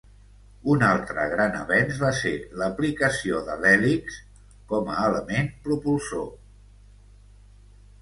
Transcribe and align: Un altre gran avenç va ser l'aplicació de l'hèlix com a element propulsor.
Un 0.75 0.85
altre 0.87 1.25
gran 1.33 1.57
avenç 1.59 1.99
va 2.05 2.09
ser 2.21 2.33
l'aplicació 2.63 3.43
de 3.51 3.59
l'hèlix 3.67 4.19
com 4.75 4.93
a 4.97 4.99
element 5.13 5.55
propulsor. 5.71 6.29